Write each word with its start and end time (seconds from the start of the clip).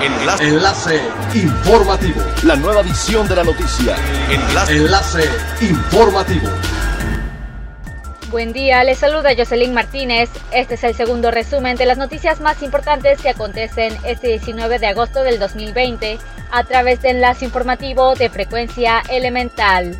Enlace. 0.00 0.44
Enlace 0.44 1.00
informativo. 1.34 2.22
La 2.44 2.54
nueva 2.54 2.82
edición 2.82 3.26
de 3.26 3.34
la 3.34 3.42
noticia. 3.42 3.96
Enlace. 4.30 4.76
Enlace 4.76 5.24
informativo. 5.60 6.48
Buen 8.30 8.52
día, 8.52 8.84
les 8.84 8.98
saluda 8.98 9.30
Jocelyn 9.36 9.74
Martínez. 9.74 10.30
Este 10.52 10.74
es 10.74 10.84
el 10.84 10.94
segundo 10.94 11.32
resumen 11.32 11.76
de 11.76 11.86
las 11.86 11.98
noticias 11.98 12.40
más 12.40 12.62
importantes 12.62 13.20
que 13.20 13.30
acontecen 13.30 13.96
este 14.04 14.28
19 14.28 14.78
de 14.78 14.86
agosto 14.86 15.24
del 15.24 15.40
2020 15.40 16.18
a 16.52 16.62
través 16.62 17.02
de 17.02 17.10
enlace 17.10 17.46
informativo 17.46 18.14
de 18.14 18.30
frecuencia 18.30 19.02
elemental. 19.10 19.96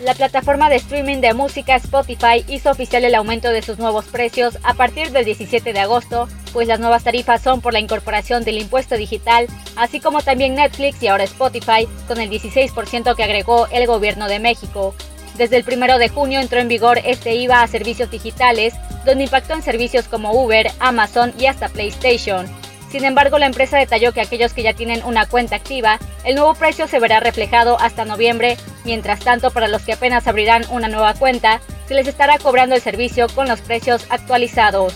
La 0.00 0.14
plataforma 0.14 0.70
de 0.70 0.76
streaming 0.76 1.20
de 1.20 1.34
música 1.34 1.74
Spotify 1.74 2.44
hizo 2.46 2.70
oficial 2.70 3.04
el 3.04 3.16
aumento 3.16 3.50
de 3.50 3.62
sus 3.62 3.78
nuevos 3.78 4.04
precios 4.04 4.56
a 4.62 4.74
partir 4.74 5.10
del 5.10 5.24
17 5.24 5.72
de 5.72 5.80
agosto, 5.80 6.28
pues 6.52 6.68
las 6.68 6.78
nuevas 6.78 7.02
tarifas 7.02 7.42
son 7.42 7.60
por 7.60 7.72
la 7.72 7.80
incorporación 7.80 8.44
del 8.44 8.58
impuesto 8.58 8.96
digital, 8.96 9.48
así 9.74 9.98
como 9.98 10.22
también 10.22 10.54
Netflix 10.54 11.02
y 11.02 11.08
ahora 11.08 11.24
Spotify, 11.24 11.88
con 12.06 12.20
el 12.20 12.30
16% 12.30 13.16
que 13.16 13.24
agregó 13.24 13.66
el 13.72 13.88
gobierno 13.88 14.28
de 14.28 14.38
México. 14.38 14.94
Desde 15.36 15.56
el 15.56 15.64
1 15.66 15.98
de 15.98 16.08
junio 16.08 16.38
entró 16.38 16.60
en 16.60 16.68
vigor 16.68 17.00
este 17.04 17.34
IVA 17.34 17.62
a 17.62 17.66
servicios 17.66 18.08
digitales, 18.08 18.74
donde 19.04 19.24
impactó 19.24 19.54
en 19.54 19.62
servicios 19.62 20.06
como 20.06 20.30
Uber, 20.32 20.70
Amazon 20.78 21.34
y 21.40 21.46
hasta 21.46 21.68
PlayStation. 21.68 22.46
Sin 22.90 23.04
embargo, 23.04 23.38
la 23.38 23.46
empresa 23.46 23.76
detalló 23.76 24.12
que 24.12 24.20
aquellos 24.20 24.54
que 24.54 24.62
ya 24.62 24.72
tienen 24.72 25.02
una 25.04 25.26
cuenta 25.26 25.56
activa, 25.56 25.98
el 26.24 26.36
nuevo 26.36 26.54
precio 26.54 26.86
se 26.88 27.00
verá 27.00 27.20
reflejado 27.20 27.78
hasta 27.80 28.04
noviembre, 28.04 28.56
mientras 28.88 29.20
tanto 29.20 29.50
para 29.50 29.68
los 29.68 29.82
que 29.82 29.92
apenas 29.92 30.26
abrirán 30.26 30.64
una 30.70 30.88
nueva 30.88 31.12
cuenta, 31.12 31.60
se 31.86 31.92
les 31.92 32.08
estará 32.08 32.38
cobrando 32.38 32.74
el 32.74 32.80
servicio 32.80 33.26
con 33.28 33.46
los 33.46 33.60
precios 33.60 34.06
actualizados. 34.08 34.94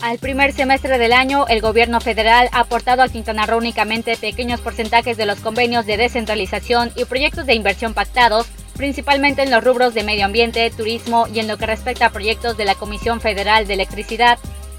Al 0.00 0.16
primer 0.16 0.54
semestre 0.54 0.96
del 0.96 1.12
año, 1.12 1.46
el 1.48 1.60
gobierno 1.60 2.00
federal 2.00 2.48
ha 2.50 2.60
aportado 2.60 3.02
a 3.02 3.08
Quintana 3.08 3.44
Roo 3.44 3.58
únicamente 3.58 4.16
pequeños 4.16 4.62
porcentajes 4.62 5.18
de 5.18 5.26
los 5.26 5.40
convenios 5.40 5.84
de 5.84 5.98
descentralización 5.98 6.90
y 6.96 7.04
proyectos 7.04 7.44
de 7.44 7.54
inversión 7.54 7.92
pactados, 7.92 8.46
principalmente 8.74 9.42
en 9.42 9.50
los 9.50 9.62
rubros 9.62 9.92
de 9.92 10.04
medio 10.04 10.24
ambiente, 10.24 10.70
turismo 10.70 11.26
y 11.26 11.40
en 11.40 11.48
lo 11.48 11.58
que 11.58 11.66
respecta 11.66 12.06
a 12.06 12.10
proyectos 12.10 12.56
de 12.56 12.64
la 12.64 12.74
Comisión 12.74 13.20
Federal 13.20 13.66
de 13.66 13.74
Electricidad, 13.74 14.38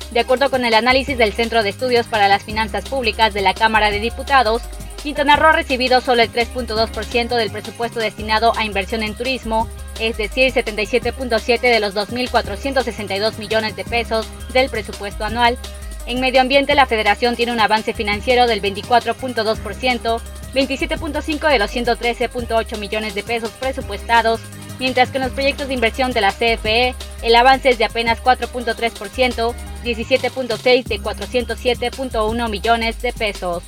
de 0.09 0.19
acuerdo 0.19 0.49
con 0.49 0.66
el 0.66 0.73
análisis 0.73 1.16
del 1.16 1.33
Centro 1.33 1.61
de 1.61 1.69
Estudios 1.69 2.07
para 2.07 2.27
las 2.27 2.41
Finanzas 2.41 2.89
Públicas 2.89 3.35
de 3.35 3.41
la 3.41 3.53
Cámara 3.53 3.91
de 3.91 3.99
Diputados, 3.99 4.63
Quintana 5.02 5.38
Roo 5.38 5.50
ha 5.50 5.53
recibido 5.53 6.02
solo 6.02 6.22
el 6.22 6.31
3.2% 6.31 7.36
del 7.36 7.52
presupuesto 7.52 8.00
destinado 8.00 8.52
a 8.58 8.66
inversión 8.66 9.02
en 9.02 9.16
turismo, 9.16 9.69
es 10.00 10.17
decir, 10.17 10.52
77.7 10.53 11.61
de 11.61 11.80
los 11.80 11.95
2.462 11.95 13.38
millones 13.38 13.75
de 13.78 13.86
pesos 13.86 14.28
del 14.52 14.69
presupuesto 14.69 15.23
anual. 15.23 15.58
En 16.06 16.19
medio 16.19 16.41
ambiente, 16.41 16.75
la 16.75 16.86
federación 16.86 17.36
tiene 17.36 17.53
un 17.53 17.59
avance 17.59 17.94
financiero 17.94 18.45
del 18.45 18.61
24.2%, 18.61 20.19
27.5 20.53 21.50
de 21.50 21.59
los 21.59 21.73
113.8 21.73 22.78
millones 22.78 23.16
de 23.16 23.23
pesos 23.23 23.52
presupuestados, 23.52 24.41
mientras 24.80 25.11
que 25.11 25.17
en 25.17 25.23
los 25.23 25.34
proyectos 25.34 25.67
de 25.67 25.75
inversión 25.75 26.11
de 26.11 26.22
la 26.22 26.31
CFE 26.31 26.94
el 27.22 27.36
avance 27.36 27.69
es 27.69 27.78
de 27.78 27.86
apenas 27.86 28.22
4.3%, 28.22 29.53
17.6 29.84 30.84
de 30.84 31.00
407.1 31.00 32.50
millones 32.50 33.02
de 33.02 33.13
pesos. 33.13 33.63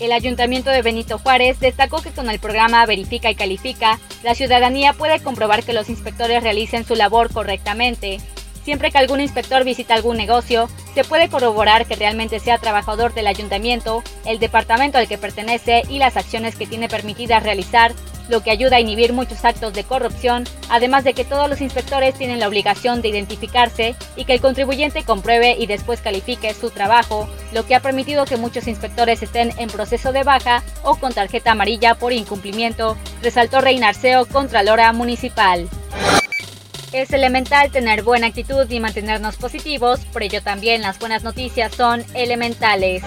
El 0.00 0.12
Ayuntamiento 0.12 0.70
de 0.70 0.80
Benito 0.80 1.18
Juárez 1.18 1.60
destacó 1.60 2.00
que 2.00 2.10
con 2.10 2.30
el 2.30 2.40
programa 2.40 2.86
Verifica 2.86 3.30
y 3.30 3.34
Califica, 3.34 4.00
la 4.22 4.34
ciudadanía 4.34 4.94
puede 4.94 5.20
comprobar 5.20 5.62
que 5.62 5.74
los 5.74 5.90
inspectores 5.90 6.42
realicen 6.42 6.86
su 6.86 6.94
labor 6.94 7.30
correctamente. 7.30 8.18
Siempre 8.64 8.90
que 8.90 8.96
algún 8.96 9.20
inspector 9.20 9.62
visita 9.62 9.92
algún 9.92 10.16
negocio, 10.16 10.70
se 10.94 11.04
puede 11.04 11.28
corroborar 11.28 11.84
que 11.84 11.96
realmente 11.96 12.40
sea 12.40 12.56
trabajador 12.56 13.12
del 13.12 13.26
ayuntamiento, 13.26 14.02
el 14.24 14.38
departamento 14.38 14.96
al 14.96 15.06
que 15.06 15.18
pertenece 15.18 15.82
y 15.90 15.98
las 15.98 16.16
acciones 16.16 16.56
que 16.56 16.66
tiene 16.66 16.88
permitidas 16.88 17.42
realizar 17.42 17.92
lo 18.30 18.42
que 18.42 18.50
ayuda 18.50 18.76
a 18.76 18.80
inhibir 18.80 19.12
muchos 19.12 19.44
actos 19.44 19.72
de 19.74 19.84
corrupción, 19.84 20.44
además 20.68 21.04
de 21.04 21.14
que 21.14 21.24
todos 21.24 21.50
los 21.50 21.60
inspectores 21.60 22.14
tienen 22.14 22.38
la 22.38 22.48
obligación 22.48 23.02
de 23.02 23.08
identificarse 23.08 23.96
y 24.16 24.24
que 24.24 24.34
el 24.34 24.40
contribuyente 24.40 25.02
compruebe 25.04 25.56
y 25.58 25.66
después 25.66 26.00
califique 26.00 26.54
su 26.54 26.70
trabajo, 26.70 27.28
lo 27.52 27.66
que 27.66 27.74
ha 27.74 27.80
permitido 27.80 28.24
que 28.24 28.36
muchos 28.36 28.68
inspectores 28.68 29.22
estén 29.22 29.52
en 29.58 29.68
proceso 29.68 30.12
de 30.12 30.22
baja 30.22 30.62
o 30.82 30.96
con 30.96 31.12
tarjeta 31.12 31.52
amarilla 31.52 31.96
por 31.96 32.12
incumplimiento, 32.12 32.96
resaltó 33.22 33.60
Reinarceo, 33.60 34.26
Contralora 34.26 34.92
Municipal. 34.92 35.68
Es 36.92 37.12
elemental 37.12 37.70
tener 37.70 38.02
buena 38.02 38.28
actitud 38.28 38.68
y 38.68 38.80
mantenernos 38.80 39.36
positivos, 39.36 40.00
por 40.12 40.22
ello 40.22 40.42
también 40.42 40.82
las 40.82 40.98
buenas 40.98 41.22
noticias 41.22 41.72
son 41.74 42.04
elementales. 42.14 43.02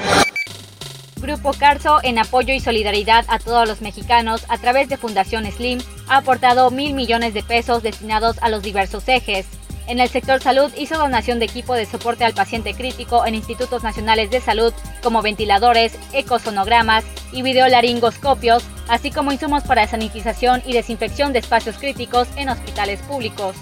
Grupo 1.23 1.53
Carso, 1.53 1.99
en 2.03 2.19
apoyo 2.19 2.53
y 2.53 2.59
solidaridad 2.59 3.23
a 3.29 3.39
todos 3.39 3.65
los 3.65 3.81
mexicanos 3.81 4.43
a 4.49 4.57
través 4.57 4.89
de 4.89 4.97
Fundación 4.97 5.49
Slim, 5.49 5.79
ha 6.09 6.17
aportado 6.17 6.69
mil 6.69 6.93
millones 6.93 7.33
de 7.33 7.41
pesos 7.41 7.81
destinados 7.81 8.35
a 8.41 8.49
los 8.49 8.61
diversos 8.61 9.07
ejes. 9.07 9.45
En 9.87 10.01
el 10.01 10.09
sector 10.09 10.41
salud 10.41 10.69
hizo 10.77 10.97
donación 10.97 11.39
de 11.39 11.45
equipo 11.45 11.75
de 11.75 11.85
soporte 11.85 12.25
al 12.25 12.33
paciente 12.33 12.73
crítico 12.73 13.25
en 13.25 13.35
institutos 13.35 13.83
nacionales 13.83 14.31
de 14.31 14.41
salud 14.41 14.73
como 15.01 15.21
ventiladores, 15.21 15.97
ecosonogramas 16.11 17.05
y 17.31 17.41
videolaringoscopios, 17.41 18.63
así 18.89 19.09
como 19.09 19.31
insumos 19.31 19.63
para 19.63 19.87
sanitización 19.87 20.61
y 20.65 20.73
desinfección 20.73 21.31
de 21.31 21.39
espacios 21.39 21.77
críticos 21.77 22.27
en 22.35 22.49
hospitales 22.49 23.01
públicos. 23.01 23.55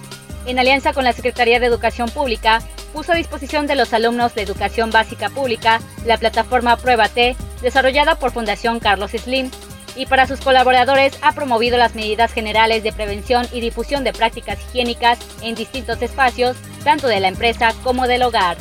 En 0.47 0.57
alianza 0.57 0.93
con 0.93 1.03
la 1.03 1.13
Secretaría 1.13 1.59
de 1.59 1.67
Educación 1.67 2.09
Pública, 2.09 2.63
puso 2.91 3.11
a 3.11 3.15
disposición 3.15 3.67
de 3.67 3.75
los 3.75 3.93
alumnos 3.93 4.33
de 4.33 4.41
Educación 4.41 4.89
Básica 4.89 5.29
Pública 5.29 5.79
la 6.07 6.17
plataforma 6.17 6.75
Prueba 6.77 7.07
T 7.07 7.35
desarrollada 7.61 8.15
por 8.15 8.31
Fundación 8.31 8.79
Carlos 8.79 9.11
Slim, 9.11 9.51
y 9.95 10.05
para 10.05 10.27
sus 10.27 10.41
colaboradores 10.41 11.17
ha 11.21 11.33
promovido 11.33 11.77
las 11.77 11.95
medidas 11.95 12.33
generales 12.33 12.83
de 12.83 12.93
prevención 12.93 13.47
y 13.51 13.61
difusión 13.61 14.03
de 14.03 14.13
prácticas 14.13 14.59
higiénicas 14.69 15.19
en 15.41 15.55
distintos 15.55 15.99
espacios, 16.01 16.57
tanto 16.83 17.07
de 17.07 17.19
la 17.19 17.27
empresa 17.27 17.73
como 17.83 18.07
del 18.07 18.23
hogar. 18.23 18.57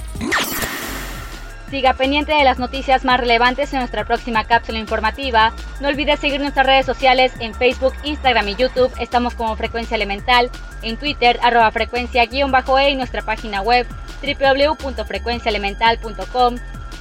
Siga 1.71 1.95
pendiente 1.95 2.35
de 2.35 2.43
las 2.43 2.59
noticias 2.59 3.05
más 3.05 3.21
relevantes 3.21 3.73
en 3.73 3.79
nuestra 3.79 4.05
próxima 4.05 4.43
cápsula 4.43 4.81
informativa. 4.81 5.53
No 5.79 5.87
olvides 5.87 6.19
seguir 6.19 6.41
nuestras 6.41 6.67
redes 6.67 6.85
sociales 6.85 7.33
en 7.39 7.55
Facebook, 7.55 7.95
Instagram 8.03 8.49
y 8.49 8.57
YouTube. 8.57 8.91
Estamos 8.99 9.35
como 9.35 9.55
Frecuencia 9.55 9.95
Elemental, 9.95 10.51
en 10.83 10.97
Twitter, 10.97 11.39
arroba 11.45 11.71
frecuencia-e 11.71 12.91
y 12.91 12.97
nuestra 12.97 13.23
página 13.23 13.63
web 13.63 13.87
www.frecuenciaelemental.com. 14.21 16.57